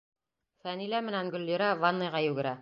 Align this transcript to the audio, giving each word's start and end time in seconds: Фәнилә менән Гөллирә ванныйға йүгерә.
Фәнилә 0.63 1.01
менән 1.09 1.31
Гөллирә 1.37 1.69
ванныйға 1.85 2.25
йүгерә. 2.31 2.57